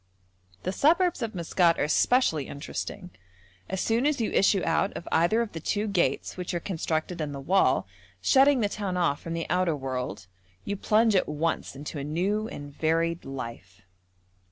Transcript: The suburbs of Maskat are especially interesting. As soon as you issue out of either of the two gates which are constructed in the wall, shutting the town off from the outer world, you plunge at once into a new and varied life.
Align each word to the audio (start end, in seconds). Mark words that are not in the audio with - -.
The 0.63 0.71
suburbs 0.71 1.21
of 1.21 1.35
Maskat 1.35 1.77
are 1.77 1.83
especially 1.83 2.47
interesting. 2.47 3.11
As 3.69 3.81
soon 3.81 4.07
as 4.07 4.19
you 4.19 4.31
issue 4.31 4.63
out 4.63 4.91
of 4.97 5.07
either 5.11 5.43
of 5.43 5.51
the 5.51 5.59
two 5.59 5.87
gates 5.87 6.35
which 6.37 6.55
are 6.55 6.59
constructed 6.59 7.21
in 7.21 7.33
the 7.33 7.39
wall, 7.39 7.85
shutting 8.19 8.61
the 8.61 8.67
town 8.69 8.97
off 8.97 9.21
from 9.21 9.33
the 9.33 9.45
outer 9.47 9.75
world, 9.75 10.25
you 10.65 10.75
plunge 10.75 11.15
at 11.15 11.29
once 11.29 11.75
into 11.75 11.99
a 11.99 12.03
new 12.03 12.47
and 12.47 12.73
varied 12.75 13.25
life. 13.25 13.83